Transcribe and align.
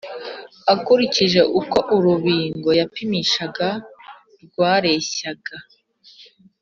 Akurikije 0.73 1.41
uko 1.59 1.77
urubingo 1.95 2.69
yapimishaga 2.79 3.67
rwareshyaga 4.43 5.55